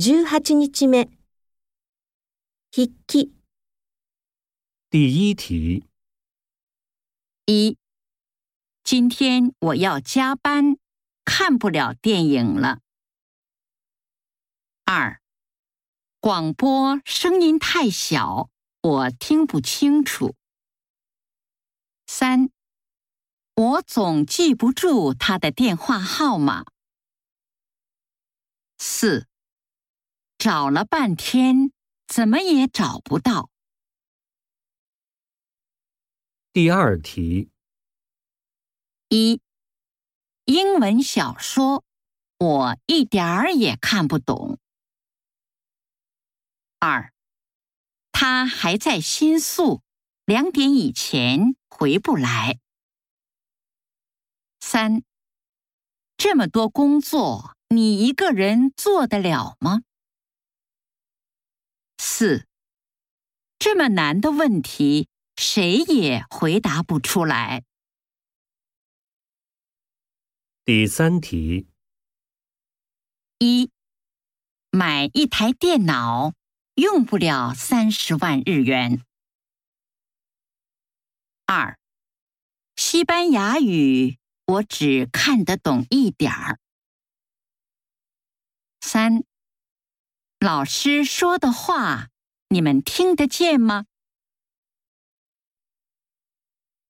[0.00, 1.10] 十八日目。
[2.70, 3.34] 筆記。
[4.88, 5.86] 第一题
[7.46, 7.76] 一
[8.84, 10.76] 今天我要加班，
[11.24, 12.80] 看不了电影了。
[14.84, 15.20] 二
[16.20, 20.36] 广播声音太小，我听不清楚。
[22.06, 22.50] 三
[23.56, 26.64] 我总记不住他的电话号码。
[28.78, 29.26] 四
[30.50, 31.72] 找了半天，
[32.06, 33.50] 怎么也找不到。
[36.54, 37.50] 第二题：
[39.10, 39.42] 一，
[40.46, 41.84] 英文小说
[42.38, 44.58] 我一点儿也看不懂。
[46.78, 47.12] 二，
[48.12, 49.82] 他还在新宿，
[50.24, 52.58] 两点以前回不来。
[54.60, 55.02] 三，
[56.16, 59.82] 这么多工作，你一个人做得了吗？
[62.18, 62.48] 四，
[63.60, 67.62] 这么难的问题，谁也回答不出来。
[70.64, 71.68] 第三题：
[73.38, 73.70] 一，
[74.72, 76.34] 买一台电脑
[76.74, 79.00] 用不了三十万日元。
[81.46, 81.78] 二，
[82.74, 86.58] 西班牙语我只看得懂一点儿。
[88.80, 89.22] 三，
[90.40, 92.08] 老师说的话。
[92.50, 93.84] 你们听得见吗？